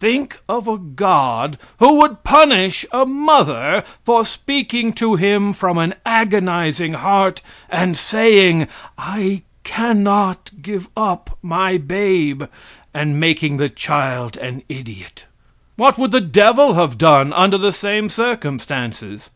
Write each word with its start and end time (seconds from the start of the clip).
Think 0.00 0.40
of 0.48 0.66
a 0.66 0.78
God 0.78 1.58
who 1.78 2.00
would 2.00 2.24
punish 2.24 2.84
a 2.90 3.06
mother 3.06 3.84
for 4.04 4.24
speaking 4.24 4.92
to 4.94 5.14
Him 5.14 5.52
from 5.52 5.78
an 5.78 5.94
agonizing 6.04 6.94
heart 6.94 7.40
and 7.70 7.96
saying, 7.96 8.66
"I 8.98 9.44
cannot 9.62 10.50
give 10.60 10.88
up 10.96 11.38
my 11.40 11.78
babe," 11.78 12.42
and 12.92 13.20
making 13.20 13.58
the 13.58 13.68
child 13.68 14.36
an 14.38 14.64
idiot. 14.68 15.26
What 15.76 15.98
would 15.98 16.10
the 16.10 16.20
devil 16.20 16.74
have 16.74 16.98
done 16.98 17.32
under 17.32 17.56
the 17.56 17.72
same 17.72 18.08
circumstances? 18.10 19.30